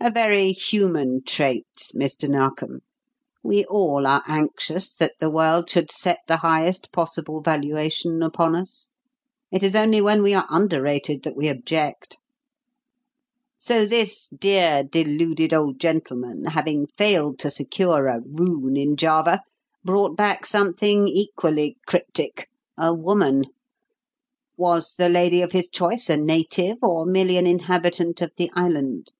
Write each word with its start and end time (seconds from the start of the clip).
"A 0.00 0.10
very 0.10 0.52
human 0.52 1.22
trait, 1.24 1.64
Mr. 1.96 2.28
Narkom. 2.28 2.80
We 3.42 3.64
all 3.64 4.06
are 4.06 4.22
anxious 4.26 4.92
that 4.96 5.14
the 5.18 5.30
world 5.30 5.70
should 5.70 5.90
set 5.90 6.18
the 6.28 6.36
highest 6.38 6.92
possible 6.92 7.40
valuation 7.40 8.22
upon 8.22 8.54
us. 8.54 8.90
It 9.50 9.62
is 9.62 9.74
only 9.74 10.02
when 10.02 10.22
we 10.22 10.34
are 10.34 10.44
underrated 10.50 11.22
that 11.22 11.34
we 11.34 11.48
object. 11.48 12.18
So 13.56 13.86
this 13.86 14.28
dear, 14.28 14.82
deluded 14.82 15.54
old 15.54 15.80
gentleman, 15.80 16.48
having 16.48 16.86
failed 16.86 17.38
to 17.38 17.50
secure 17.50 18.06
a 18.06 18.20
'rune' 18.20 18.76
in 18.76 18.96
Java, 18.96 19.40
brought 19.84 20.18
back 20.18 20.44
something 20.44 21.08
equally 21.08 21.78
cryptic 21.86 22.46
a 22.76 22.92
woman? 22.92 23.46
Was 24.58 24.96
the 24.98 25.08
lady 25.08 25.40
of 25.40 25.52
his 25.52 25.70
choice 25.70 26.10
a 26.10 26.18
native 26.18 26.76
or 26.82 27.06
merely 27.06 27.38
an 27.38 27.46
inhabitant 27.46 28.20
of 28.20 28.32
the 28.36 28.50
island?" 28.54 29.10